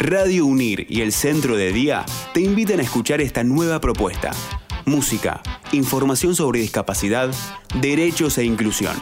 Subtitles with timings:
[0.00, 4.30] Radio Unir y el Centro de Día te invitan a escuchar esta nueva propuesta.
[4.86, 5.42] Música,
[5.72, 7.34] información sobre discapacidad,
[7.82, 8.96] derechos e inclusión.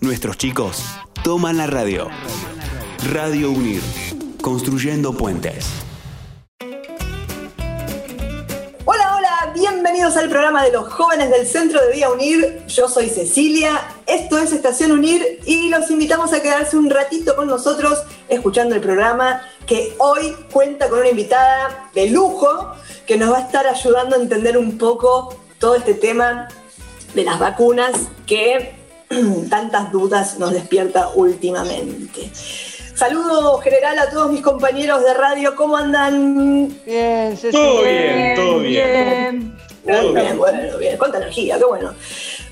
[0.00, 0.84] Nuestros chicos
[1.24, 2.10] toman la radio.
[3.12, 3.82] Radio Unir,
[4.40, 5.85] construyendo puentes.
[10.06, 12.62] Bienvenidos al programa de los jóvenes del Centro de Día Unir.
[12.68, 17.48] Yo soy Cecilia, esto es Estación Unir y los invitamos a quedarse un ratito con
[17.48, 22.72] nosotros escuchando el programa que hoy cuenta con una invitada de lujo
[23.04, 26.46] que nos va a estar ayudando a entender un poco todo este tema
[27.14, 27.92] de las vacunas
[28.26, 28.76] que
[29.50, 32.30] tantas dudas nos despierta últimamente.
[32.94, 36.68] Saludo general a todos mis compañeros de radio, ¿cómo andan?
[36.86, 37.52] Bien, Ceci.
[37.52, 38.70] Todo bien, todo bien.
[38.70, 41.94] Bien, bien, bueno, bien, cuánta energía, qué bueno.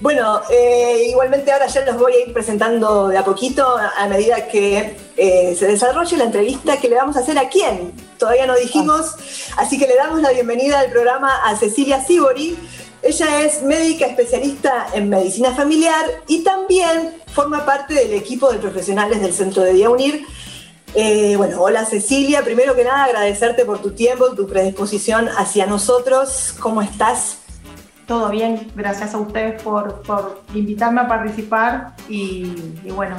[0.00, 4.46] Bueno, eh, igualmente ahora ya los voy a ir presentando de a poquito a medida
[4.48, 7.92] que eh, se desarrolle la entrevista que le vamos a hacer a quién.
[8.18, 9.14] Todavía no dijimos,
[9.56, 12.56] así que le damos la bienvenida al programa a Cecilia Sibori.
[13.02, 19.20] Ella es médica especialista en medicina familiar y también forma parte del equipo de profesionales
[19.20, 20.26] del Centro de Día Unir.
[20.96, 26.54] Eh, bueno, hola Cecilia, primero que nada agradecerte por tu tiempo, tu predisposición hacia nosotros.
[26.60, 27.38] ¿Cómo estás?
[28.06, 33.16] Todo bien, gracias a ustedes por, por invitarme a participar y, y, bueno,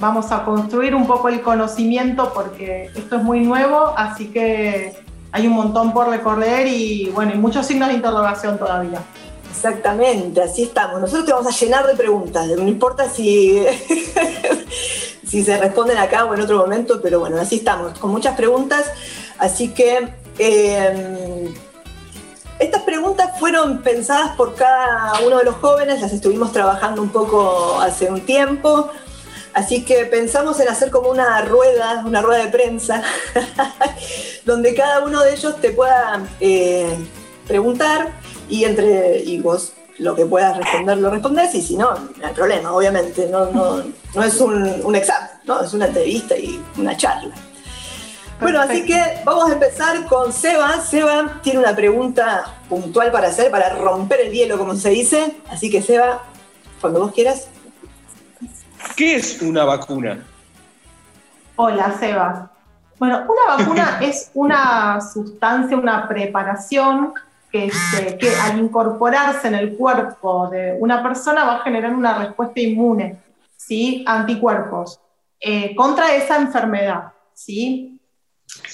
[0.00, 4.94] vamos a construir un poco el conocimiento porque esto es muy nuevo, así que
[5.32, 9.02] hay un montón por recorrer y bueno, y muchos signos de interrogación todavía.
[9.50, 10.98] Exactamente, así estamos.
[10.98, 13.62] Nosotros te vamos a llenar de preguntas, no importa si,
[15.32, 18.84] si se responden acá o en otro momento, pero bueno, así estamos, con muchas preguntas.
[19.38, 21.54] Así que eh,
[22.58, 27.80] estas preguntas fueron pensadas por cada uno de los jóvenes, las estuvimos trabajando un poco
[27.80, 28.90] hace un tiempo.
[29.54, 33.02] Así que pensamos en hacer como una rueda, una rueda de prensa,
[34.44, 36.94] donde cada uno de ellos te pueda eh,
[37.48, 38.12] preguntar
[38.50, 39.72] y entre y vos
[40.02, 43.82] lo que puedas responder lo respondes y si no, no hay problema, obviamente, no, no,
[44.14, 45.62] no es un, un, examen, ¿no?
[45.62, 47.32] es una entrevista y una charla.
[48.40, 50.80] Bueno, así que vamos a empezar con Seba.
[50.80, 55.36] Seba tiene una pregunta puntual para hacer, para romper el hielo, como se dice.
[55.48, 56.24] Así que Seba,
[56.80, 57.46] cuando vos quieras.
[58.96, 60.26] ¿Qué es una vacuna?
[61.54, 62.50] Hola, Seba.
[62.98, 67.14] Bueno, una vacuna es una sustancia, una preparación
[67.52, 72.18] que, se, que, al incorporarse en el cuerpo de una persona va a generar una
[72.18, 73.18] respuesta inmune,
[73.56, 74.02] ¿sí?
[74.06, 74.98] anticuerpos,
[75.38, 77.12] eh, contra esa enfermedad.
[77.34, 78.00] ¿sí?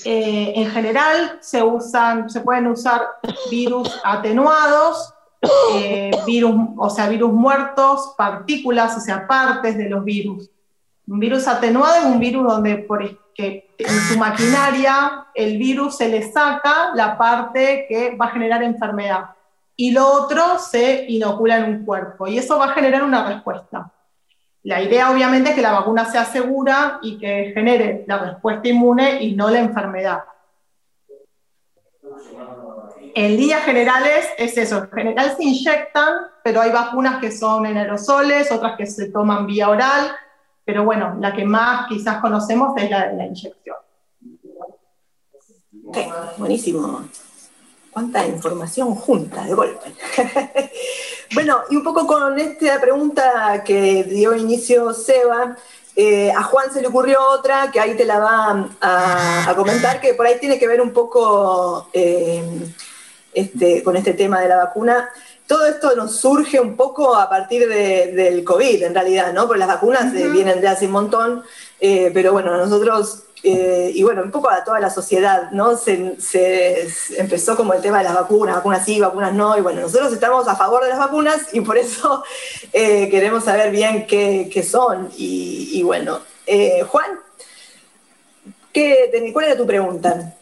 [0.05, 3.03] Eh, en general se, usan, se pueden usar
[3.50, 5.12] virus atenuados,
[5.75, 10.50] eh, virus, o sea, virus muertos, partículas, o sea, partes de los virus.
[11.06, 16.09] Un virus atenuado es un virus donde por, que en su maquinaria el virus se
[16.09, 19.31] le saca la parte que va a generar enfermedad
[19.77, 23.93] y lo otro se inocula en un cuerpo y eso va a generar una respuesta.
[24.65, 29.22] La idea obviamente es que la vacuna sea segura y que genere la respuesta inmune
[29.22, 30.25] y no la enfermedad.
[33.15, 37.77] En líneas generales es eso, en general se inyectan, pero hay vacunas que son en
[37.77, 40.10] aerosoles, otras que se toman vía oral,
[40.68, 43.76] pero bueno, la que más quizás conocemos es la la inyección.
[46.36, 47.08] Buenísimo.
[47.90, 49.94] Cuánta información junta de golpe.
[51.34, 55.56] bueno, y un poco con esta pregunta que dio inicio Seba,
[55.96, 60.02] eh, a Juan se le ocurrió otra que ahí te la va a, a comentar,
[60.02, 62.44] que por ahí tiene que ver un poco eh,
[63.32, 65.08] este, con este tema de la vacuna.
[65.48, 69.47] Todo esto nos surge un poco a partir de, del COVID, en realidad, ¿no?
[69.48, 70.31] Porque las vacunas uh -huh.
[70.32, 71.42] vienen de hace un montón,
[71.81, 75.76] eh, pero bueno, nosotros eh, y bueno, un poco a toda la sociedad, ¿no?
[75.76, 79.60] Se, se, se, empezó como el tema de las vacunas, vacunas sí, vacunas no, y
[79.60, 82.25] bueno, nosotros estamos a favor de las vacunas y por eso
[82.72, 85.10] eh, queremos saber bien qué, qué son.
[85.16, 87.20] Y, y bueno, eh, Juan,
[88.72, 90.34] ¿qué, ¿cuál era tu pregunta?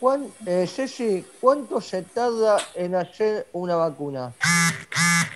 [0.00, 4.32] Juan, eh, Ceci, ¿cuánto se tarda en hacer una vacuna?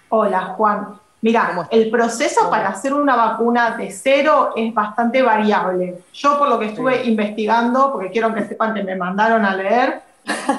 [0.09, 0.99] Hola, Juan.
[1.21, 6.03] Mira, el proceso para hacer una vacuna de cero es bastante variable.
[6.13, 7.11] Yo por lo que estuve sí.
[7.11, 10.01] investigando, porque quiero que sepan que me mandaron a leer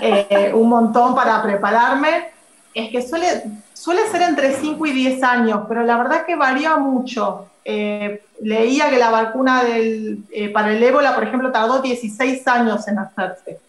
[0.01, 2.27] eh, un montón para prepararme,
[2.73, 3.43] es que suele,
[3.73, 7.47] suele ser entre 5 y 10 años, pero la verdad que varía mucho.
[7.63, 12.87] Eh, leía que la vacuna del, eh, para el ébola, por ejemplo, tardó 16 años
[12.87, 13.59] en hacerse.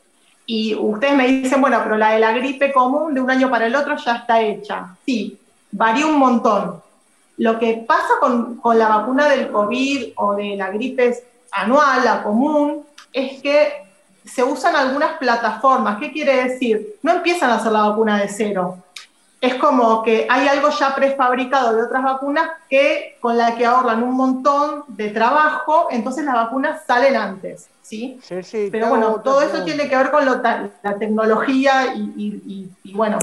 [0.52, 3.67] Y ustedes me dicen, bueno, pero la de la gripe común de un año para
[3.67, 4.97] el otro ya está hecha.
[5.06, 5.38] Sí,
[5.70, 6.82] varía un montón.
[7.37, 11.17] Lo que pasa con, con, la vacuna del COVID o de la gripe
[11.52, 13.75] anual, la común, es que
[14.25, 16.00] se usan algunas plataformas.
[16.00, 16.97] ¿Qué quiere decir?
[17.00, 18.79] No empiezan a hacer la vacuna de cero.
[19.40, 24.02] Es como que hay algo ya prefabricado de otras vacunas que, con la que ahorran
[24.02, 27.70] un montón de trabajo, entonces las vacunas salen antes.
[27.90, 28.20] ¿sí?
[28.70, 33.19] Pero bueno, todo eso tiene que ver con la tecnología y, bueno,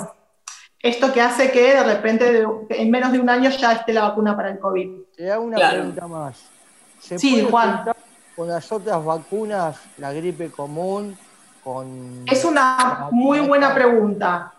[0.81, 4.35] esto que hace que de repente en menos de un año ya esté la vacuna
[4.35, 4.89] para el COVID.
[5.15, 6.43] Te hago una pregunta más.
[6.99, 7.85] ¿Se sí, Juan.
[8.35, 11.17] Con las otras vacunas, la gripe común,
[11.63, 12.23] con...
[12.27, 14.53] Es una muy buena pregunta.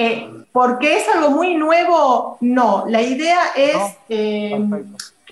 [0.00, 2.84] Eh, porque es algo muy nuevo, no.
[2.86, 3.76] La idea es
[4.08, 4.56] eh,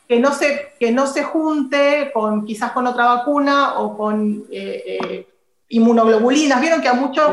[0.09, 5.25] que, no se, que no se junte con quizás con otra vacuna o con eh,
[5.69, 6.61] inmunoglobulinas.
[6.61, 7.33] Vieron que a muchos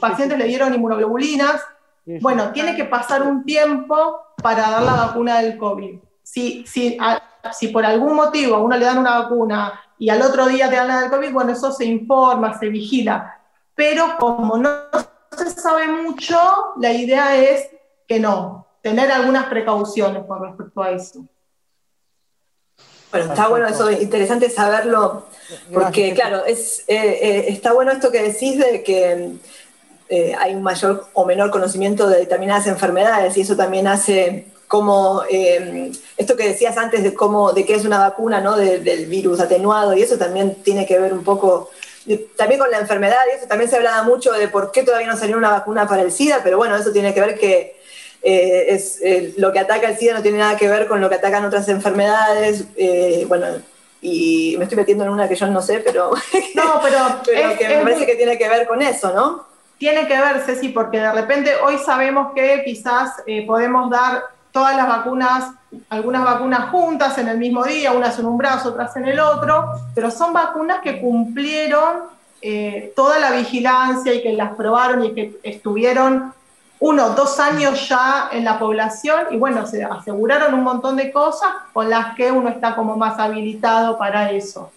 [0.00, 1.60] pacientes le dieron inmunoglobulinas.
[2.22, 5.98] Bueno, tiene que pasar un tiempo para dar la vacuna del COVID.
[6.22, 6.96] Si, si,
[7.52, 10.76] si por algún motivo a uno le dan una vacuna y al otro día te
[10.76, 13.38] dan la del COVID, bueno, eso se informa, se vigila.
[13.74, 14.70] Pero como no
[15.44, 16.38] se sabe mucho,
[16.76, 17.68] la idea es
[18.06, 21.24] que no, tener algunas precauciones con respecto a eso.
[23.10, 25.26] Bueno, está bueno eso, interesante saberlo,
[25.72, 29.32] porque claro, es, eh, eh, está bueno esto que decís de que
[30.08, 35.22] eh, hay un mayor o menor conocimiento de determinadas enfermedades y eso también hace como
[36.16, 38.54] esto que decías antes de cómo, de qué es una vacuna, ¿no?
[38.54, 41.70] del virus atenuado y eso también tiene que ver un poco
[42.36, 45.16] también con la enfermedad y eso también se hablaba mucho de por qué todavía no
[45.16, 47.78] salió una vacuna para el SIDA, pero bueno, eso tiene que ver que
[48.22, 51.08] eh, es, eh, lo que ataca el SIDA no tiene nada que ver con lo
[51.08, 53.46] que atacan otras enfermedades, eh, bueno,
[54.00, 56.10] y me estoy metiendo en una que yo no sé, pero,
[56.54, 59.46] no, pero, que me parece que tiene que ver con eso, ¿no?
[59.78, 64.88] Tiene que ver, Ceci, porque de repente hoy sabemos que quizás podemos dar todas las
[64.88, 65.52] vacunas,
[65.88, 69.72] algunas vacunas juntas en el mismo día, unas en un brazo, otras en el otro,
[69.94, 72.00] pero son vacunas que cumplieron
[72.42, 76.32] eh, toda la vigilancia y que las probaron y que estuvieron
[76.80, 81.50] uno, dos años ya en la población y bueno, se aseguraron un montón de cosas
[81.74, 84.72] con las que uno está como más habilitado para eso.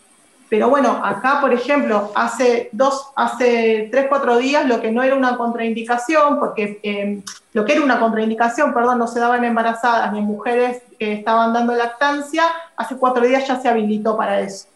[0.54, 5.16] Pero bueno, acá, por ejemplo, hace dos, hace tres, cuatro días lo que no era
[5.16, 7.24] una contraindicación, porque em,
[7.54, 11.74] lo que era una contraindicación, perdón, no se daban embarazadas ni mujeres que estaban dando
[11.74, 12.44] lactancia,
[12.78, 14.68] hace cuatro días ya se habilitó para eso.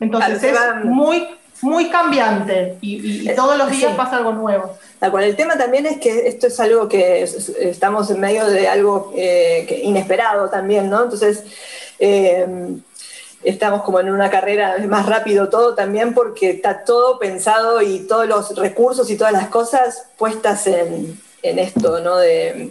[0.00, 1.28] Entonces es muy,
[1.62, 4.76] muy cambiante y, todos los días pasa algo nuevo.
[5.00, 9.80] El tema también es que esto es algo que estamos en medio de algo eh,
[9.84, 11.04] inesperado también, ¿no?
[11.04, 11.44] Entonces,
[12.00, 12.80] eh,
[13.42, 18.26] estamos como en una carrera más rápido todo también porque está todo pensado y todos
[18.26, 22.18] los recursos y todas las cosas puestas en, esto, ¿no?
[22.18, 22.70] De,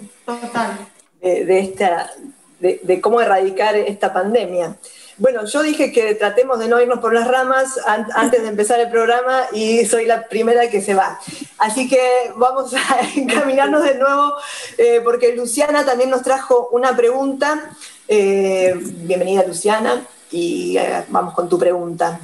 [1.22, 2.12] de, esta,
[2.60, 4.78] de, cómo erradicar esta pandemia.
[5.18, 7.78] Bueno, yo dije que tratemos de no irnos por las ramas
[8.16, 11.20] antes de empezar el programa y soy la primera que se va.
[11.58, 14.36] Así que vamos a encaminarnos de nuevo
[14.78, 17.72] eh, porque Luciana también nos trajo una pregunta.
[18.08, 22.20] Eh, bienvenida, Luciana y eh, vamos con tu pregunta.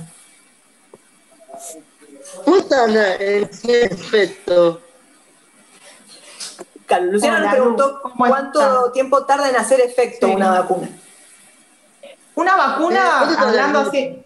[2.43, 4.81] ¿Cómo está el efecto?
[6.85, 10.89] Carlos, Luciana nos preguntó cuánto tiempo tarda en hacer efecto una vacuna.
[12.35, 14.23] Una vacuna, hablando así,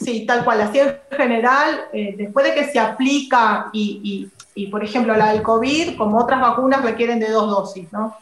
[0.00, 4.66] sí, tal cual, así en general, eh, después de que se aplica y, y, y,
[4.68, 8.16] por ejemplo, la del COVID, como otras vacunas, requieren de dos dosis, ¿no?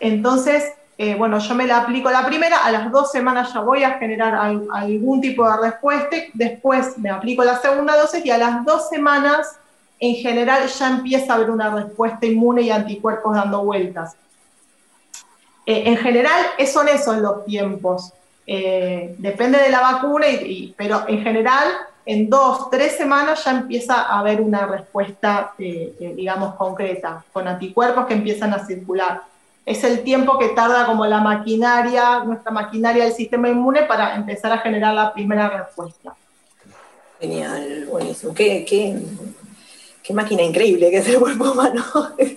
[0.00, 3.82] Entonces, eh, bueno, yo me la aplico la primera, a las dos semanas ya voy
[3.82, 8.64] a generar algún tipo de respuesta, después me aplico la segunda dosis y a las
[8.64, 9.58] dos semanas
[9.98, 14.14] en general ya empieza a haber una respuesta inmune y anticuerpos dando vueltas.
[15.66, 16.40] Eh, en general
[16.72, 18.12] son esos los tiempos.
[18.46, 20.26] Eh, depende de la vacuna,
[20.76, 21.66] pero en general
[22.06, 28.14] en dos, tres semanas ya empieza a haber una respuesta, digamos, concreta, con anticuerpos que
[28.14, 29.31] empiezan a circular
[29.64, 34.52] es el tiempo que tarda como la maquinaria, nuestra maquinaria del sistema inmune para empezar
[34.52, 36.14] a generar la primera respuesta.
[37.20, 38.34] Genial, buenísimo.
[38.34, 38.98] Qué, qué,
[40.02, 41.84] qué máquina increíble que es el cuerpo humano.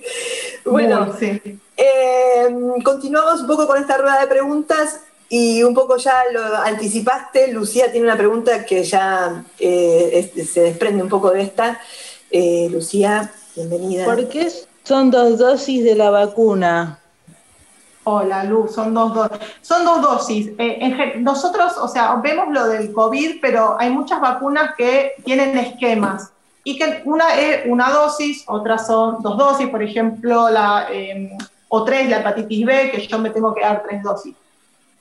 [0.65, 1.15] bueno,
[1.77, 7.47] eh, continuamos un poco con esta rueda de preguntas y un poco ya lo anticipaste.
[7.47, 11.81] Lucía tiene una pregunta que ya eh, se desprende un poco de esta.
[12.29, 14.05] Eh, Lucía, bienvenida.
[14.05, 14.51] ¿Por qué
[14.83, 16.99] son dos dosis de la vacuna?
[18.07, 19.31] Hola, Luz, son dos,
[19.63, 20.51] son dos dosis.
[20.59, 26.31] Eh, nosotros, o sea, vemos lo del COVID, pero hay muchas vacunas que tienen esquemas
[26.63, 31.31] y que una es una dosis, otras son dos dosis, por ejemplo, la, em,
[31.67, 34.35] o tres, la hepatitis B, que yo me tengo que dar tres dosis.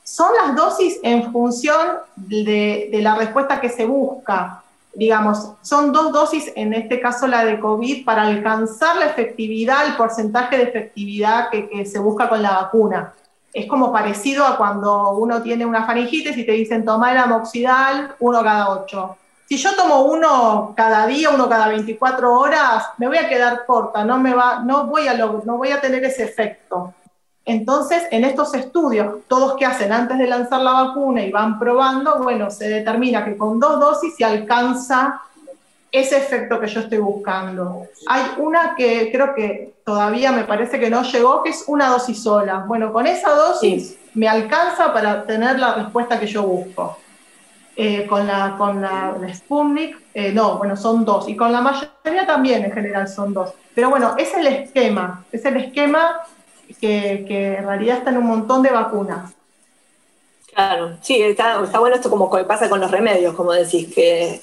[0.02, 4.63] Son las dosis en función de, la respuesta que se busca.
[4.94, 9.96] Digamos, son dos dosis, en este caso la de COVID, para alcanzar la efectividad, el
[9.96, 13.12] porcentaje de efectividad que, se busca con la vacuna.
[13.52, 18.14] Es como parecido a cuando uno tiene una faringitis y te dicen toma el amoxidal
[18.18, 19.16] uno cada ocho.
[19.48, 24.04] Si yo tomo uno cada día, uno cada 24 horas, me voy a quedar corta,
[24.04, 26.94] no, me va, no, voy, a no voy a tener ese efecto.
[27.46, 32.18] Entonces, en estos estudios, todos que hacen antes de lanzar la vacuna y van probando,
[32.22, 35.20] bueno, se determina que con dos dosis se alcanza
[35.92, 37.86] ese efecto que yo estoy buscando.
[38.08, 42.22] Hay una que creo que todavía me parece que no llegó, que es una dosis
[42.22, 42.64] sola.
[42.66, 46.98] Bueno, con esa dosis me alcanza para tener la respuesta que yo busco.
[47.76, 51.28] Eh, con la, con la, Sputnik, eh, no, bueno, son dos.
[51.28, 53.52] Y con la mayoría también en general son dos.
[53.74, 56.22] Pero bueno, es el esquema, es el esquema
[56.80, 59.32] que, en realidad está en un montón de vacunas.
[60.52, 64.40] Claro, sí, está, bueno esto como pasa con los remedios, como decís, que,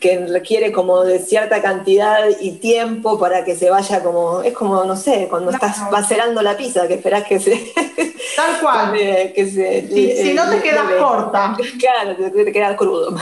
[0.00, 4.84] que requiere como de cierta cantidad y tiempo para que se vaya como, es como,
[4.84, 7.72] no sé, cuando estás macerando la pizza, que esperás que se...
[8.36, 8.92] Tal cual.
[9.34, 11.56] que si, no te quedas corta.
[11.78, 13.16] Claro, te, te quedas crudo.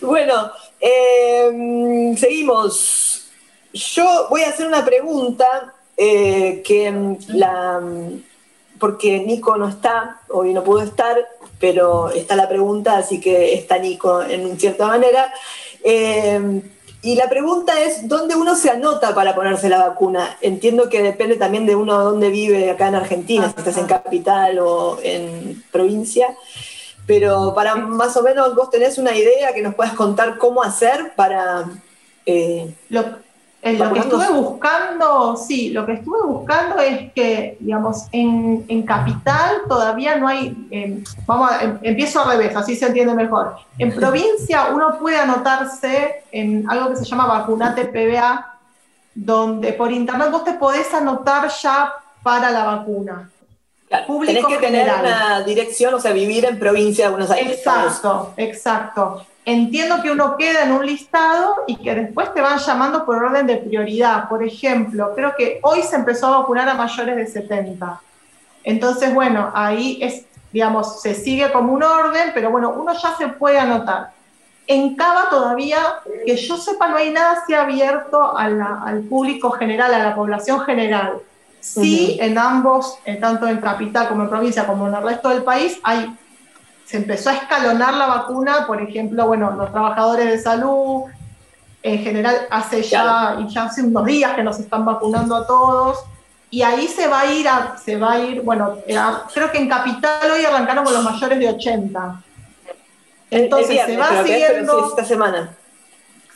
[0.00, 0.50] bueno,
[0.80, 3.28] em, seguimos.
[3.72, 7.78] Yo voy a hacer una pregunta eh, que la,
[8.78, 11.14] porque Nico no está, hoy no pudo estar,
[11.58, 15.30] pero está la pregunta, así que está Nico en cierta manera.
[15.84, 16.62] Eh,
[17.02, 20.38] y la pregunta es, ¿dónde uno se anota para ponerse la vacuna?
[20.40, 24.58] Entiendo que depende también de uno dónde vive acá en Argentina, si estás en capital
[24.58, 26.34] o en provincia,
[27.06, 31.12] pero para más o menos vos tenés una idea que nos puedas contar cómo hacer
[31.14, 31.66] para...
[32.24, 33.29] Eh, lo
[33.62, 40.28] que estuve buscando, sí, lo que estuve buscando es que, digamos, en, capital todavía no
[40.28, 43.56] hay, em, vamos, a, em, empiezo al revés, así se entiende mejor.
[43.78, 48.58] En provincia uno puede anotarse en algo que se llama Vacunate PBA,
[49.14, 53.30] donde por internet vos te podés anotar ya para la vacuna.
[53.88, 57.58] Claro, tenés que tener una dirección, o sea, vivir en provincia de Buenos Aires.
[57.58, 63.04] Exacto, exacto entiendo que uno queda en un listado y que después te van llamando
[63.04, 64.28] por orden de prioridad.
[64.28, 68.00] Por ejemplo, creo que hoy se empezó a vacunar a mayores de 70.
[68.64, 73.28] Entonces, bueno, ahí es, digamos, se sigue como un orden, pero bueno, uno ya se
[73.28, 74.10] puede anotar.
[74.66, 75.78] En Cava todavía,
[76.24, 81.14] que yo sepa, no hay nada así abierto al público general, a la población general.
[81.60, 85.42] Sí, en ambos, eh, tanto en capital como en provincia, como en el resto del
[85.42, 86.16] país, hay
[86.90, 91.04] se empezó a escalonar la vacuna, por ejemplo, bueno, los trabajadores de salud,
[91.84, 96.00] en general hace ya, y ya hace unos días que nos están vacunando a todos,
[96.50, 97.46] y ahí se va a ir,
[97.80, 98.78] se va a ir, bueno,
[99.32, 102.22] creo que en Capital hoy arrancaron con los mayores de 80.
[103.30, 104.88] Entonces se va siguiendo...
[104.88, 105.56] esta semana.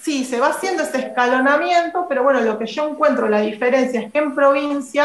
[0.03, 4.13] Sí, se va haciendo ese escalonamiento, pero bueno, lo que yo encuentro, la diferencia es
[4.13, 5.05] que en provincia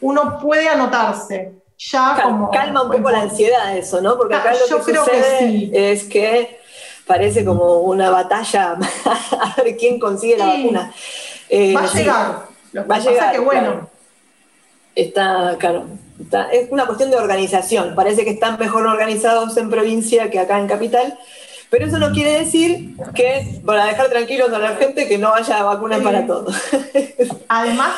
[0.00, 2.50] uno puede anotarse ya como...
[2.50, 4.16] Calma un poco la ansiedad eso, ¿no?
[4.16, 6.60] Porque acá lo que sucede es que
[7.06, 8.76] parece como una batalla
[9.40, 10.92] a ver quién consigue la vacuna.
[11.48, 12.48] Eh, va a llegar.
[12.90, 13.32] va a llegar.
[13.32, 13.88] Que bueno.
[14.94, 15.86] Está, claro.
[16.52, 17.94] es una cuestión de organización.
[17.94, 21.18] Parece que están mejor organizados en provincia que acá en capital.
[21.70, 25.62] Pero eso no quiere decir que, para dejar tranquilos a la gente, que no haya
[25.62, 26.56] vacunas para todos.
[27.48, 27.90] Además,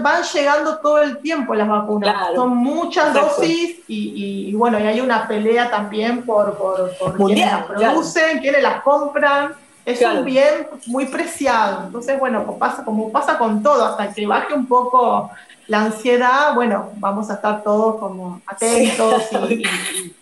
[0.00, 2.34] van llegando todo el tiempo las vacunas.
[2.34, 8.40] Son muchas dosis y, bueno, y hay una pelea también por, por, quienes las producen,
[8.40, 9.52] quienes las compran.
[9.84, 11.84] Es un bien muy preciado.
[11.86, 15.30] Entonces, bueno, pues pasa, como pasa con todo, hasta que baje un poco
[15.68, 20.12] la ansiedad, bueno, vamos a estar todos como atentos y y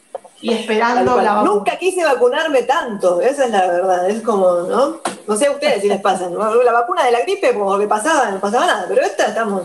[0.43, 1.53] esperando la vacuna.
[1.53, 5.01] Nunca quise vacunarme tanto, esa es la verdad, es como, ¿no?
[5.27, 8.31] No sé a ustedes si les pasa, la vacuna de la gripe como que pasaba,
[8.31, 9.65] no pasaba nada, pero esta estamos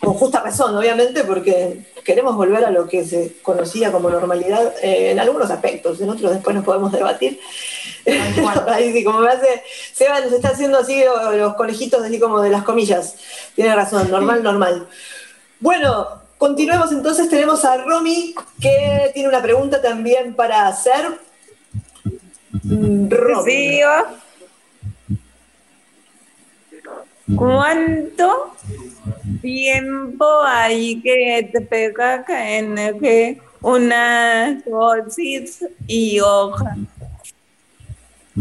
[0.00, 5.10] con justa razón, obviamente, porque queremos volver a lo que se conocía como normalidad eh,
[5.10, 7.40] en algunos aspectos, en otros después nos podemos debatir.
[8.68, 11.02] Ahí sí, como me hace, Seba nos está haciendo así
[11.34, 13.16] los conejitos así como de las comillas,
[13.54, 14.86] tiene razón, normal, normal.
[15.58, 21.18] Bueno, Continuemos entonces, tenemos a Romy que tiene una pregunta también para hacer.
[22.62, 23.80] Mm, Romy.
[27.34, 28.54] ¿Cuánto
[29.40, 36.76] tiempo hay que te pega en que una dosis y hoja?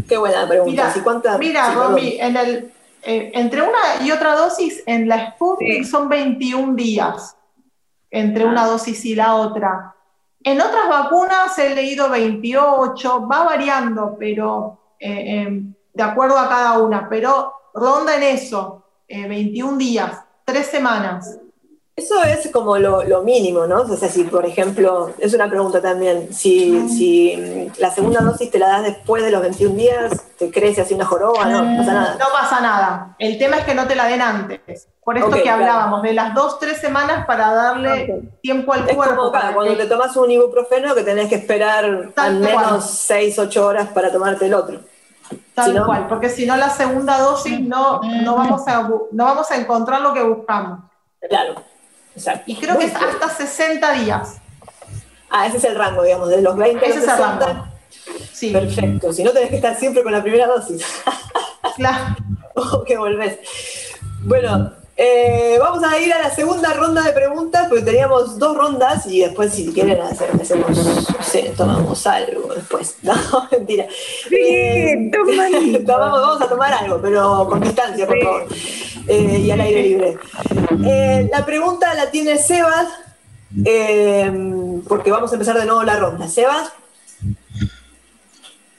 [0.07, 0.93] Qué buena pregunta.
[0.93, 2.71] Mira, mira Romy, en el,
[3.03, 7.35] eh, entre una y otra dosis en la Sputnik son 21 días
[8.15, 9.93] entre una dosis y la otra.
[10.41, 16.79] En otras vacunas he leído 28, va variando, pero eh, eh, de acuerdo a cada
[16.79, 21.39] una, pero ronda en eso, eh, 21 días, tres semanas.
[21.93, 23.81] Eso es como lo, lo mínimo, ¿no?
[23.81, 28.49] O sea, si por ejemplo, es una pregunta también, si, si mm, la segunda dosis
[28.49, 31.77] te la das después de los 21 días, te crece así una joroba, no, no
[31.79, 32.17] pasa nada.
[32.17, 33.15] No pasa nada.
[33.19, 34.87] El tema es que no te la den antes.
[35.05, 35.61] Por esto Ok, que claro.
[35.61, 39.15] hablábamos, de las dos, tres semanas para darle tiempo al Es cuerpo.
[39.15, 42.81] como acá, cuando te tomas un ibuprofeno que tenés que esperar al Tal menos cual.
[42.81, 44.79] 6, 8 horas para tomarte el otro.
[45.53, 48.81] Tal Si no- cual, porque si no la segunda dosis no, no, vamos a,
[49.11, 50.79] no vamos a encontrar lo que buscamos.
[51.29, 51.53] Claro,
[52.15, 52.43] exacto.
[52.47, 53.15] Y creo que es Muy bien.
[53.21, 54.37] hasta 60 días.
[55.29, 57.45] Ah, ese es el rango, digamos, de los 20 a los Ese es el 60.
[57.45, 57.65] rango.
[58.33, 60.83] Sí, Perfecto, si no tenés que estar siempre con la primera dosis.
[61.75, 62.15] claro.
[62.55, 63.39] o que volvés.
[64.21, 69.05] Bueno, eh, vamos a ir a la segunda ronda de preguntas, porque teníamos dos rondas
[69.07, 72.95] y después, si quieren, hacer, hacemos, no sé, tomamos algo después.
[73.03, 73.13] No,
[73.51, 73.87] mentira.
[74.29, 75.79] Sí, toma algo.
[75.85, 78.23] tomamos, vamos a tomar algo, pero con distancia, por Sí.
[78.23, 78.47] favor.
[79.07, 80.17] Eh, y al aire libre.
[80.85, 82.87] Eh, la pregunta la tiene Sebas,
[83.65, 84.31] eh,
[84.87, 86.27] porque vamos a empezar de nuevo la ronda.
[86.27, 86.71] Sebas,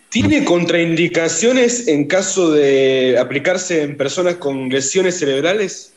[0.08, 5.92] ¿Tiene contraindicaciones en caso de aplicarse en personas con lesiones cerebrales?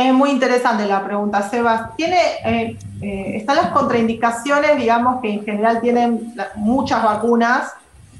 [0.00, 1.94] Es muy interesante la pregunta, Sebas.
[1.94, 7.74] Tiene, eh, eh, están las contraindicaciones, digamos, que en general tienen muchas vacunas.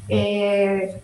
[0.06, 1.00] Eh,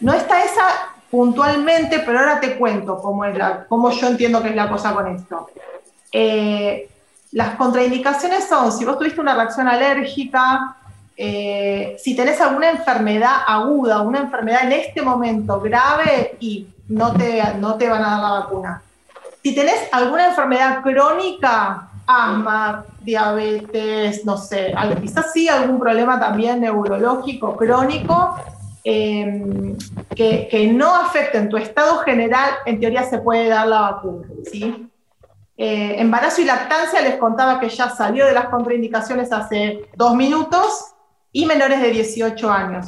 [0.00, 0.62] no está esa
[1.10, 4.94] puntualmente, pero ahora te cuento cómo, es la, cómo yo entiendo que es la cosa
[4.94, 5.50] con esto.
[7.32, 10.74] Las contraindicaciones son, si vos tuviste una reacción alérgica,
[11.14, 17.74] si tenés alguna enfermedad aguda, una enfermedad en este momento grave y no te, no
[17.74, 18.82] te van a dar la vacuna.
[19.42, 27.56] Si tenés alguna enfermedad crónica, asma, diabetes, no sé, quizás sí algún problema también neurológico
[27.56, 28.36] crónico,
[28.84, 29.76] eh,
[30.14, 34.88] que, que no afecten tu estado general, en teoría se puede dar la vacuna, ¿sí?
[35.56, 40.94] Eh, embarazo y lactancia les contaba que ya salió de las contraindicaciones hace dos minutos
[41.30, 42.86] y menores de 18 años.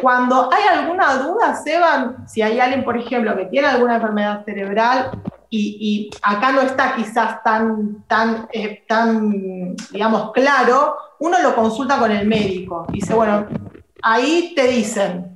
[0.00, 5.10] Cuando hay alguna duda, Seban, si hay alguien, por ejemplo, que tiene alguna enfermedad cerebral
[5.50, 11.98] y, y acá no está quizás tan, tan, eh, tan, digamos, claro, uno lo consulta
[11.98, 12.86] con el médico.
[12.90, 13.46] Dice, bueno,
[14.02, 15.34] ahí te dicen,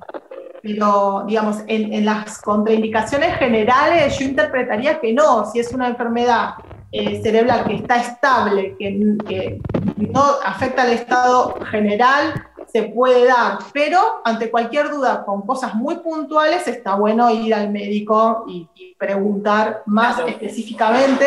[0.61, 6.55] pero digamos, en, en las contraindicaciones generales yo interpretaría que no, si es una enfermedad
[6.91, 9.61] eh, cerebral que está estable, que, que
[9.97, 12.33] no afecta al estado general,
[12.73, 17.69] se puede dar, pero ante cualquier duda con cosas muy puntuales está bueno ir al
[17.69, 20.29] médico y, y preguntar más Claro.
[20.29, 21.25] específicamente.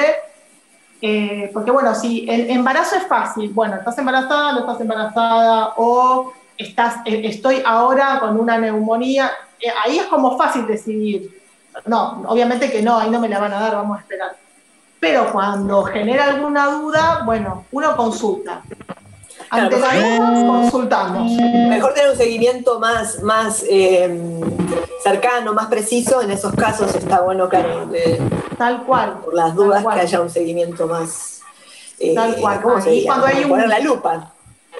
[1.00, 6.32] eh, porque bueno, si el embarazo es fácil, bueno, estás embarazada, no estás embarazada, o
[6.58, 9.30] estás, eh, estoy ahora con una neumonía,
[9.60, 11.30] eh, ahí es como fácil decidir.
[11.84, 14.34] No, obviamente que no, ahí no me la van a dar, vamos a esperar.
[14.98, 18.62] Pero cuando genera alguna duda, bueno, uno consulta.
[19.50, 21.32] Ante la Claro, duda, consultamos.
[21.32, 24.40] Mejor tener un seguimiento más, más eh,
[25.02, 26.20] cercano, más preciso.
[26.20, 27.88] En esos casos está bueno, claro,
[28.58, 29.18] Tal cual.
[29.24, 31.40] por las dudas que haya un seguimiento más.
[31.98, 32.60] eh, Tal cual.
[32.60, 33.06] ¿Cómo se diría?
[33.10, 34.32] cuando hay un- Poner la lupa,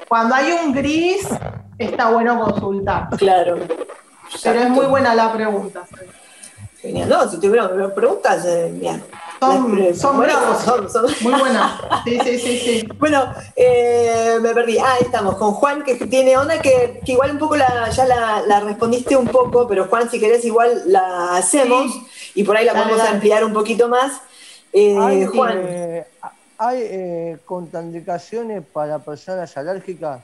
[0.09, 1.29] Cuando hay un gris,
[1.79, 3.09] está bueno consultar.
[3.17, 3.57] claro.
[4.43, 5.85] Pero es muy buena la pregunta.
[6.81, 7.09] Genial.
[7.09, 9.03] No, si tuvieron preguntas, eh, bien.
[9.39, 10.63] Son, son buenas, bravos.
[10.63, 11.79] son- son- Muy buena.
[12.05, 12.89] Sí, sí, sí, sí.
[12.99, 14.79] Bueno, eh, me perdí.
[14.79, 18.07] Ah, ahí estamos, con Juan, que tiene onda que, que igual un poco la, ya
[18.07, 21.93] la, la respondiste un poco, pero Juan, si querés, igual la hacemos
[22.35, 23.11] y por ahí la podemos dale.
[23.11, 24.21] ampliar un poquito más.
[24.73, 26.07] Eh, ¿Hay, Juan, eh,
[26.59, 30.23] ¿hay eh, contraindicaciones para personas alérgicas?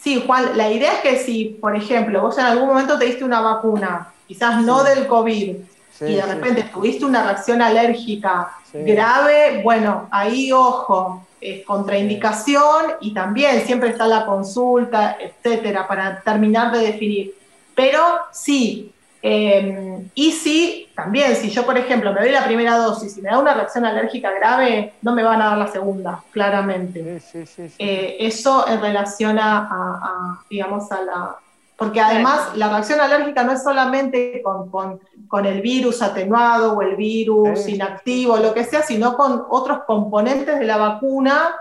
[0.00, 3.24] Sí, Juan, la idea es que si, por ejemplo, vos en algún momento te diste
[3.24, 5.56] una vacuna, quizás no del COVID,
[5.98, 12.94] Sí, y de sí, repente tuviste una reacción alérgica grave, bueno, ahí ojo, es contraindicación
[13.00, 17.32] y también siempre está la consulta, etcétera, para terminar de definir.
[17.74, 18.00] Pero
[18.32, 23.22] sí, eh, y sí, también, si yo, por ejemplo, me doy la primera dosis y
[23.22, 27.20] me da una reacción alérgica grave, no me van a dar la segunda, claramente.
[27.20, 27.68] Sí, sí, sí.
[27.68, 27.74] sí.
[27.78, 31.36] Eh, eso en relación a, a- a, digamos, a la...
[31.76, 36.82] Porque además la reacción alérgica no es solamente con, con- con el virus atenuado o
[36.82, 41.54] el virus inactivo, lo que sea, sino con otros componentes de la vacuna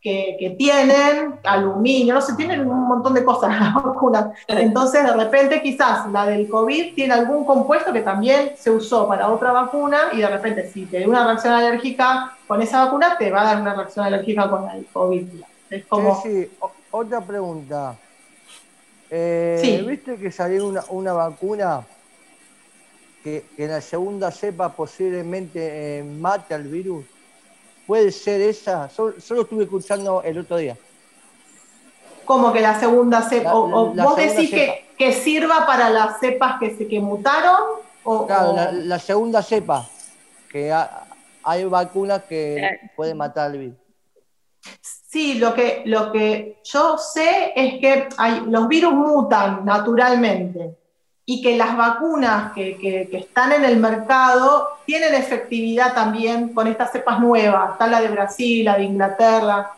[0.00, 4.28] que, que tienen, aluminio, no sé, tienen un montón de cosas las vacunas.
[4.46, 9.28] Entonces, de repente, quizás la del COVID tiene algún compuesto que también se usó para
[9.28, 13.30] otra vacuna y de repente, si te da una reacción alérgica con esa vacuna, te
[13.30, 15.26] va a dar una reacción alérgica con el COVID.
[15.68, 16.22] Es como...
[16.22, 16.50] Sí, sí.
[16.92, 17.96] Otra pregunta.
[19.10, 19.82] Eh, Sí.
[19.86, 21.86] ¿Viste que salió una, una vacuna
[23.24, 27.04] que, que en la segunda cepa posiblemente eh, mate al virus?
[27.86, 28.88] ¿Puede ser esa?
[28.90, 30.76] Solo, solo estuve escuchando el otro día.
[32.26, 33.44] Como que la segunda cepa.
[33.50, 37.56] La- o, la vos decís que, que sirva para las cepas que, se, que mutaron.
[38.04, 39.88] O, Claro, o- la, la segunda cepa,
[40.50, 41.06] que ha-
[41.42, 43.76] hay vacunas que pueden matar al virus.
[45.10, 48.08] Sí, lo que, lo que yo sé es que
[48.46, 50.76] los virus mutan naturalmente
[51.24, 56.92] y que las vacunas que, que- están en el mercado tienen efectividad también con estas
[56.92, 59.70] cepas nuevas, está la de Brasil, la de Inglaterra,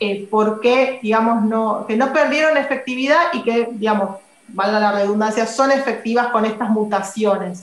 [0.00, 4.16] eh, porque, digamos, no, que no perdieron efectividad y que, digamos,
[4.48, 7.62] valga la redundancia, son efectivas con estas mutaciones.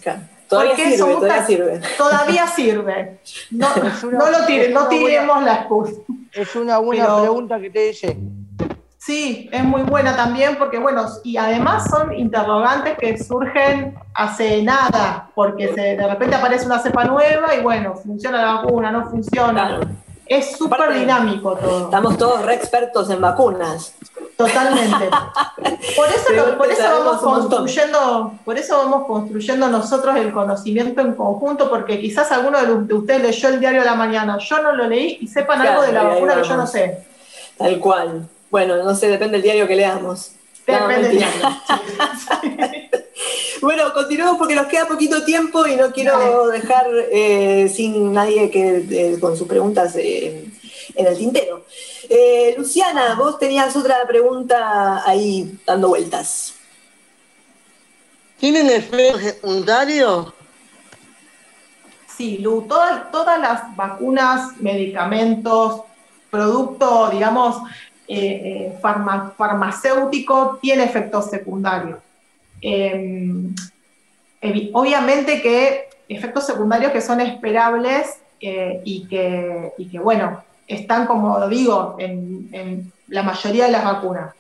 [0.49, 1.81] Todavía sirve, todavía sirve.
[1.97, 3.19] Todavía sirve.
[3.51, 3.67] No,
[4.03, 5.93] una- no lo tire- es no una buena- tiremos la excusa.
[6.33, 8.17] Es una buena Pero- pregunta que te dice.
[8.97, 15.29] Sí, es muy buena también porque, bueno, y además son interrogantes que surgen hace nada,
[15.35, 19.79] porque se- de repente aparece una cepa nueva y, bueno, funciona la vacuna, no funciona.
[20.25, 21.85] Es súper dinámico todo.
[21.85, 23.95] Estamos todos re expertos en vacunas.
[24.39, 25.09] Totalmente.
[25.97, 30.31] Por eso, Pero lo- por eso sabemos vamos construyendo, por eso vamos construyendo nosotros el
[30.31, 34.61] conocimiento en conjunto, porque quizás alguno de ustedes leyó el diario de la mañana, yo
[34.61, 36.99] no lo leí y sepan Claro, algo de la vacuna que yo no sé.
[37.57, 38.29] Tal cual.
[38.49, 40.31] Bueno, no sé, depende del diario que leamos.
[40.65, 41.29] Depende del mentira.
[43.61, 48.85] Bueno, continuemos porque nos queda poquito tiempo y no quiero dejar eh, sin nadie que
[48.89, 50.45] eh, con sus preguntas eh,
[50.95, 51.65] en el tintero.
[52.09, 56.55] Eh, Luciana, vos tenías otra pregunta ahí dando vueltas.
[58.39, 60.33] ¿Tienen efectos secundarios?
[62.15, 65.81] Sí, Lu, todas, todas las vacunas, medicamentos,
[66.29, 67.57] producto, digamos,
[68.07, 71.99] eh, eh, farma- farmacéutico, tiene efectos secundarios.
[72.61, 73.31] Eh,
[74.41, 81.07] evi- obviamente que efectos secundarios que son esperables eh, y, que, y que, bueno, están,
[81.07, 84.33] como digo, en, la mayoría de las vacunas.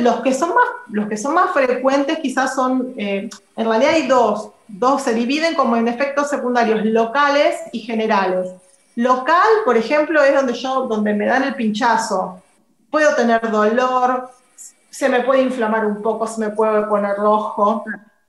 [0.00, 4.06] Los, que son más, los que son más frecuentes quizás son, eh, en realidad hay
[4.06, 8.50] dos, dos se dividen como en efectos secundarios locales y generales.
[8.96, 12.42] Local, por ejemplo, es donde yo, donde me dan el pinchazo.
[12.90, 14.30] Puedo tener dolor,
[14.90, 17.84] se me puede inflamar un poco, se me puede poner rojo.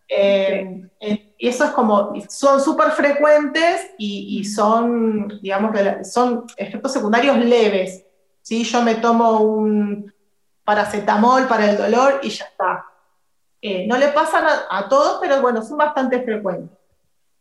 [0.07, 5.71] Eh, eh, y eso es como, son súper frecuentes y, y son, digamos,
[6.03, 8.05] son efectos secundarios leves.
[8.41, 8.63] ¿sí?
[8.63, 10.13] Yo me tomo un
[10.63, 12.85] paracetamol para el dolor y ya está.
[13.61, 16.77] Eh, no le pasan a, a todos, pero bueno, son bastante frecuentes.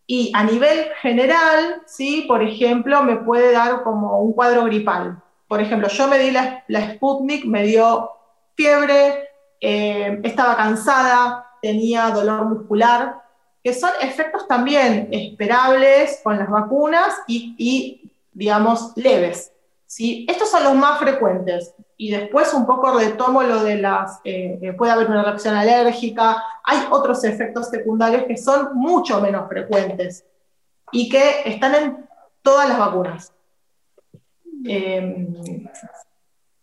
[0.07, 2.25] Y a nivel general, ¿sí?
[2.29, 5.23] por ejemplo, me puede dar como un cuadro gripal.
[5.49, 8.11] Por ejemplo, yo me di la, la Sputnik, me dio
[8.55, 9.29] fiebre,
[9.61, 13.23] eh, estaba cansada, tenía dolor muscular,
[13.63, 19.51] que son efectos también esperables con las vacunas y, y, digamos, leves.
[19.87, 20.27] ¿sí?
[20.29, 21.75] Estos son los más frecuentes.
[21.97, 26.81] Y después un poco retomo lo de las, eh, puede haber una reacción alérgica, hay
[26.91, 30.27] otros efectos secundarios que son mucho menos frecuentes
[30.93, 32.07] y que están en
[32.43, 33.33] todas las vacunas.
[34.67, 35.39] Eh,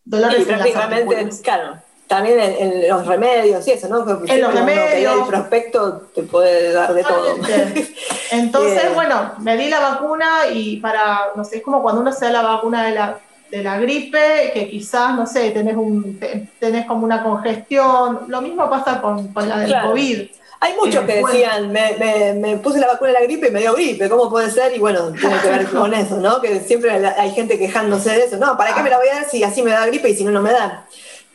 [0.05, 1.81] dolores Sí, en las claro.
[2.11, 4.05] También en, en los remedios y eso, ¿no?
[4.05, 5.15] Que En los remedios.
[5.21, 7.37] El prospecto te puede dar de todo.
[8.31, 8.91] Entonces, Eh.
[8.93, 12.31] bueno, me di la vacuna y para, no sé, es como cuando uno se da
[12.33, 13.17] la vacuna de la,
[13.49, 18.21] de la gripe, que quizás, no sé, tenés, un, te- tenés como una congestión.
[18.27, 19.91] Lo mismo pasa con, con la del Claro.
[19.91, 20.21] COVID.
[20.63, 21.27] Hay muchos Eh, que bueno.
[21.33, 24.29] decían, me, me- me puse la vacuna de la gripe y me dio gripe, ¿cómo
[24.29, 24.75] puede ser?
[24.75, 26.41] Y bueno, tiene que ver con eso, ¿no?
[26.41, 28.35] Que siempre hay gente quejándose de eso.
[28.35, 30.25] No, ¿para qué me la voy a dar si así me da gripe y si
[30.25, 30.85] no, no me da?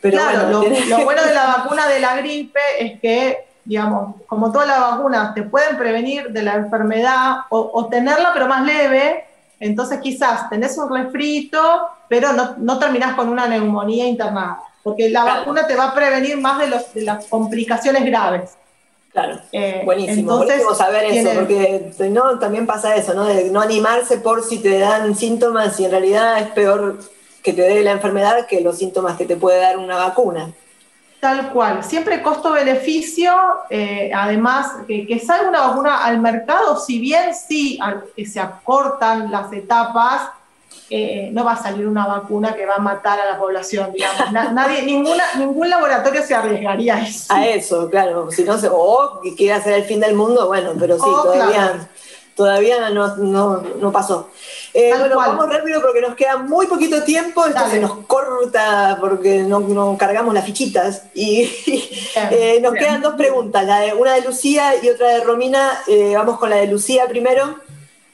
[0.01, 4.51] Pero claro, bueno, lo, bueno de la vacuna de la gripe es que, digamos, como
[4.51, 9.25] todas las vacunas te pueden prevenir de la enfermedad o, o tenerla pero más leve,
[9.59, 15.23] entonces quizás tenés un refrito, pero no, no terminás con una neumonía internada, porque la
[15.23, 15.39] Claro.
[15.39, 18.51] vacuna te va a prevenir más de, los, de las complicaciones graves.
[19.11, 23.25] Claro, Eh, buenísimo, entonces, buenísimo saber eso, tiene- porque si no, también pasa eso, ¿no?
[23.25, 26.99] De no animarse por si te dan síntomas y en realidad es peor
[27.47, 30.51] que te dé la enfermedad que los síntomas que te puede dar una vacuna.
[31.21, 33.33] Tal cual, siempre costo-beneficio,
[33.69, 38.41] eh, además que, que salga una vacuna al mercado, si bien sí al- que se
[38.41, 40.23] acortan las etapas,
[40.89, 44.29] eh, no va a salir una vacuna que va a matar a la población, digamos.
[44.33, 47.33] Na- nadie, ninguna, ningún laboratorio se arriesgaría a eso.
[47.33, 50.71] A eso, claro, si no se, o que quiera hacer el fin del mundo, bueno,
[50.77, 51.87] pero sí, Oh, todavía, claro.
[52.37, 54.29] Todavía no, no, no pasó.
[54.73, 55.31] Eh, bueno, cual.
[55.31, 57.71] vamos rápido porque nos queda muy poquito tiempo, esto Dale.
[57.71, 61.03] se nos corta porque no, no cargamos las fichitas.
[61.15, 61.41] Y
[62.31, 65.79] eh, nos quedan dos preguntas, la de, una de Lucía y otra de Romina.
[65.87, 67.55] Eh, vamos con la de Lucía primero.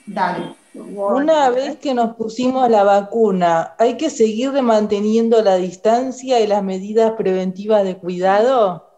[0.06, 0.56] Dale.
[0.74, 6.64] Una vez que nos pusimos la vacuna, ¿hay que seguir manteniendo la distancia y las
[6.64, 8.93] medidas preventivas de cuidado?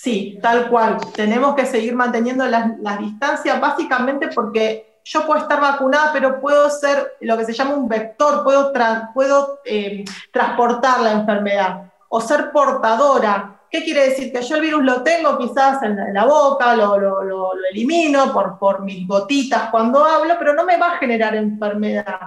[0.00, 0.96] Sí, tal cual.
[1.12, 7.14] Tenemos que seguir manteniendo las, distancias básicamente porque yo puedo estar vacunada, pero puedo ser
[7.20, 12.52] lo que se llama un vector, puedo, tra- puedo eh, transportar la enfermedad o ser
[12.52, 13.60] portadora.
[13.68, 14.32] ¿Qué quiere decir?
[14.32, 18.32] Que yo el virus lo tengo quizás en la, boca, lo, lo- lo- lo elimino
[18.32, 22.20] por, por mis gotitas cuando hablo, pero no me va a generar enfermedad.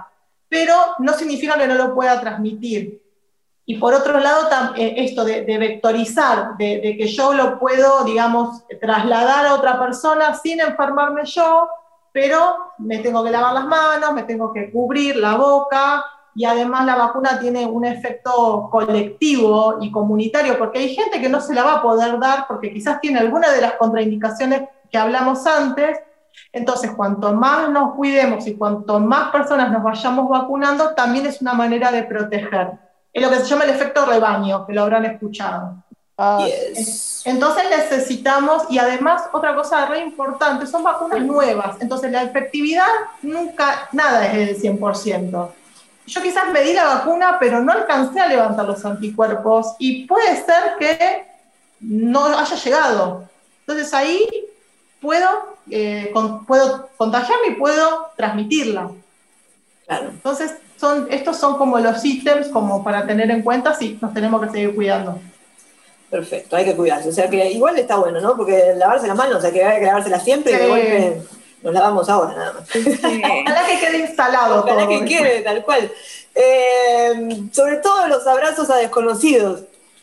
[0.46, 3.01] Pero no significa que no lo pueda transmitir.
[3.64, 8.04] Y por otro lado, eh, esto de, de vectorizar, de, de que yo lo puedo,
[8.04, 11.68] digamos, trasladar a otra persona sin enfermarme yo,
[12.12, 16.86] pero me tengo que lavar las manos, me tengo que cubrir la boca, y además
[16.86, 21.62] la vacuna tiene un efecto colectivo y comunitario, porque hay gente que no se la
[21.62, 25.98] va a poder dar porque quizás tiene alguna de las contraindicaciones que hablamos antes.
[26.50, 31.52] Entonces, cuanto más nos cuidemos y cuanto más personas nos vayamos vacunando, también es una
[31.52, 32.72] manera de proteger.
[33.12, 35.76] Es lo que se llama el efecto rebaño, que lo habrán escuchado.
[36.18, 37.22] Ah, Yes.
[37.24, 42.86] Entonces necesitamos, y además otra cosa re importante, son vacunas nuevas, entonces la efectividad
[43.22, 45.52] nunca, nada es del 100%.
[46.06, 50.36] Yo quizás me di la vacuna, pero no alcancé a levantar los anticuerpos y puede
[50.44, 51.26] ser que
[51.80, 53.24] no haya llegado.
[53.60, 54.28] Entonces ahí
[55.00, 58.90] puedo, eh, con- puedo contagiarme y puedo transmitirla.
[59.86, 60.08] Claro.
[60.10, 64.42] Entonces son, estos son como los ítems como para tener en cuenta si nos tenemos
[64.44, 65.18] que seguir cuidando.
[66.10, 67.08] Perfecto, hay que cuidarse.
[67.08, 68.36] O sea que igual está bueno, ¿no?
[68.36, 70.68] Porque lavarse las manos, o sea que hay que lavárselas siempre y de Sí.
[70.68, 71.22] golpe
[71.62, 72.68] nos lavamos ahora nada más.
[72.68, 74.88] Ojalá que quede instalado Ojalá todo.
[74.88, 75.90] que quede, tal cual.
[76.34, 79.60] Eh, sobre todo los abrazos a desconocidos.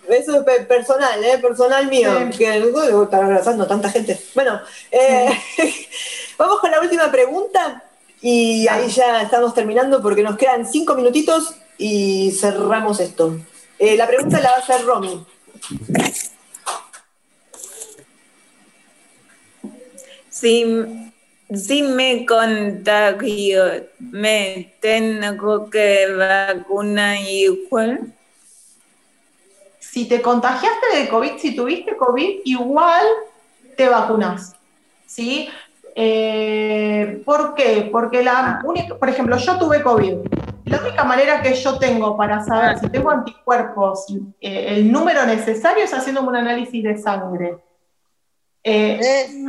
[0.08, 1.38] Eso es pe- personal, ¿eh?
[1.40, 2.12] Personal mío.
[2.32, 2.38] Sí.
[2.40, 4.20] Que uh, estar abrazando a tanta gente.
[4.34, 4.60] Bueno,
[4.92, 5.30] eh,
[6.40, 7.84] vamos con la última pregunta
[8.22, 13.38] y ahí ya estamos terminando porque nos quedan cinco minutitos y cerramos esto.
[13.78, 15.26] Eh, la pregunta la va a hacer Romy.
[20.30, 20.66] Si,
[21.54, 28.14] si me contagio, ¿me tengo que vacunar igual?
[29.80, 33.06] Si te contagiaste de COVID, si tuviste COVID, igual
[33.76, 34.54] te vacunas.
[35.08, 35.50] ¿Sí?
[36.02, 37.90] Eh, ¿Por qué?
[37.92, 40.14] Porque la única, por ejemplo, yo tuve COVID.
[40.64, 44.06] La única manera que yo tengo para saber si tengo anticuerpos,
[44.40, 47.58] eh, el número necesario es haciéndome un análisis de sangre.
[48.64, 48.98] Eh,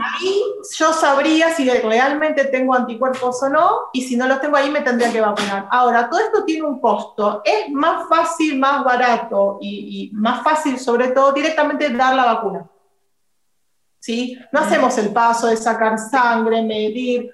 [0.02, 0.42] ahí
[0.76, 4.80] yo sabría si realmente tengo anticuerpos o no, y si no los tengo ahí me
[4.80, 5.68] tendría que vacunar.
[5.70, 7.42] Ahora, todo esto tiene un costo.
[7.44, 12.66] Es más fácil, más barato y, y más fácil, sobre todo, directamente dar la vacuna.
[14.00, 14.36] ¿Sí?
[14.50, 17.30] No hacemos el paso de sacar sangre, medir.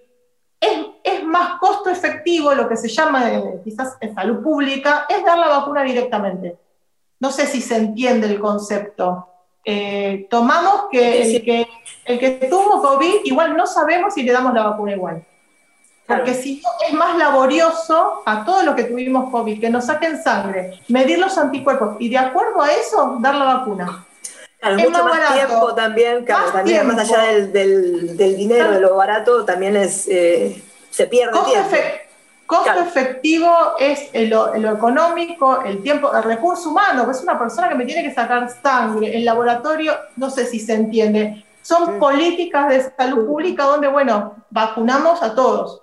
[0.60, 5.24] Es, es más costo efectivo, lo que se llama eh, quizás en salud pública, es
[5.24, 6.58] dar la vacuna directamente.
[7.20, 9.28] No sé si se entiende el concepto.
[9.64, 11.66] Eh, tomamos que el, que
[12.04, 15.24] el que tuvo COVID, igual no sabemos si le damos la vacuna igual.
[16.06, 20.22] Porque si no, es más laborioso a todos los que tuvimos COVID, que nos saquen
[20.22, 24.06] sangre, medir los anticuerpos y de acuerdo a eso, dar la vacuna.
[24.58, 28.70] Claro, Es mucho más tiempo también, claro, Más también más allá del, del- del dinero,
[28.72, 31.76] de lo barato, también es eh, se pierde Costo, tiempo.
[32.46, 32.80] costo Claro.
[32.82, 37.84] efectivo es lo, económico, el tiempo, el recurso humano, que es una persona que me
[37.84, 41.44] tiene que sacar sangre, el laboratorio, no sé si se entiende.
[41.60, 45.82] Son políticas de salud pública donde, bueno, vacunamos a todos.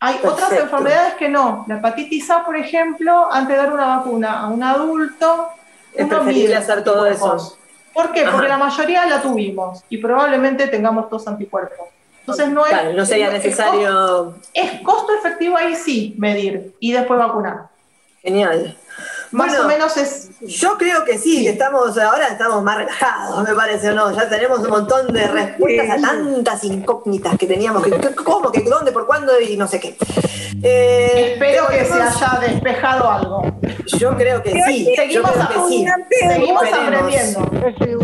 [0.00, 1.64] Hay otras enfermedades que no.
[1.68, 5.48] La hepatitis A, por ejemplo, antes de dar una vacuna a un adulto,
[5.94, 7.46] Es preferible mide hacer todo anticuerpos.
[7.46, 7.58] eso.
[7.94, 8.22] ¿Por qué?
[8.22, 8.32] Ajá.
[8.32, 11.88] Porque la mayoría la tuvimos y probablemente tengamos dos anticuerpos.
[12.20, 14.34] Entonces no es, Claro, no sería es- necesario.
[14.54, 17.68] es costo efectivo ahí sí medir y después vacunar.
[18.22, 18.76] Genial.
[19.32, 20.30] Más Bueno, o menos es.
[20.44, 24.10] Yo creo que sí, que estamos, ahora estamos más relajados, me parece, ¿o ¿no?
[24.12, 28.62] Ya tenemos un montón de respuestas a tantas incógnitas que teníamos, que, que- cómo, que
[28.62, 29.96] dónde, por cuándo y no sé qué.
[30.64, 33.42] Eh, Espero que se haya despejado algo.
[33.98, 35.86] Yo creo que sí, Seguimos, creo que sí.
[36.28, 37.50] seguimos aprendiendo.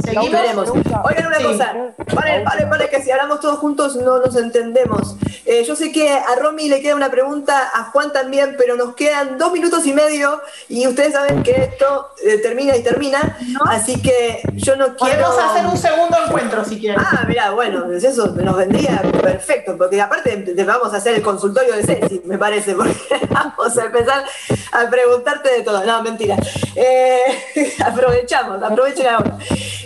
[0.05, 0.31] Seguimos.
[0.33, 0.71] Veremos.
[1.05, 1.45] Oigan una Sí.
[1.45, 1.73] cosa,
[2.15, 5.17] vale, vale, vale, que si hablamos todos juntos no nos entendemos.
[5.47, 8.95] Eh, yo sé que a Romy le queda una pregunta, a Juan también, pero nos
[8.97, 14.43] quedan dos minutos y medio y ustedes saben que esto termina y termina, así que
[14.55, 15.25] yo no quiero...
[15.25, 17.01] Podemos hacer un segundo encuentro si quieren.
[17.01, 21.75] Ah, mira, bueno, eso nos vendría perfecto, porque aparte te vamos a hacer el consultorio
[21.75, 22.95] de Ceci, me parece, porque
[23.31, 24.25] vamos a empezar
[24.73, 25.85] a preguntarte de todo.
[25.85, 26.37] No, mentira.
[26.77, 29.39] Eh, aprovechamos, aprovechen ahora.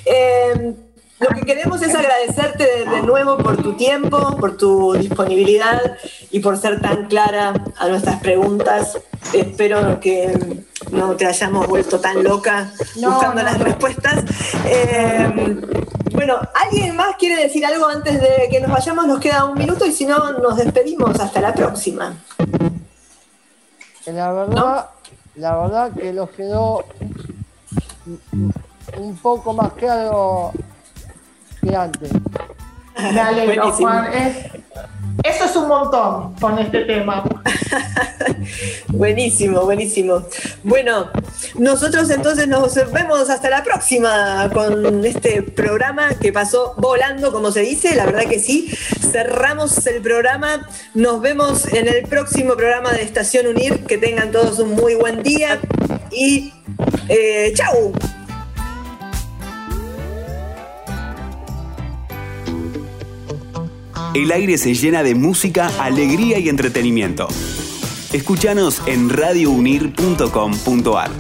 [0.05, 0.75] Eh,
[1.23, 5.97] lo que queremos es agradecerte de, nuevo por tu tiempo, por tu disponibilidad
[6.31, 8.99] y por ser tan clara a nuestras preguntas.
[9.33, 14.25] Espero que no te hayamos vuelto tan loca buscando las respuestas.
[14.67, 15.61] Eh,
[16.13, 19.07] bueno, ¿alguien más quiere decir algo antes de que nos vayamos?
[19.07, 21.19] Nos queda un minuto y si no, nos despedimos.
[21.21, 22.15] Hasta la próxima.
[24.07, 24.91] La verdad,
[25.37, 26.85] la verdad que nos quedó
[28.97, 30.53] un poco más claro
[31.71, 32.11] antes.
[32.99, 34.07] Me alegro, Juan.
[35.25, 37.25] eso es un montón con este tema.
[38.89, 40.23] buenísimo, buenísimo.
[40.63, 41.11] Bueno,
[41.55, 47.61] nosotros entonces nos vemos hasta la próxima con este programa que pasó volando, como se
[47.61, 47.95] dice.
[47.95, 48.73] La verdad que sí.
[49.11, 50.69] Cerramos el programa.
[50.95, 53.85] Nos vemos en el próximo programa de Estación Unir.
[53.85, 55.59] Que tengan todos un muy buen día
[56.11, 56.53] y
[57.09, 57.93] eh, chau.
[64.15, 67.29] El aire se llena de música, alegría y entretenimiento.
[68.13, 71.11] Escúchanos en radiounir.com.ar.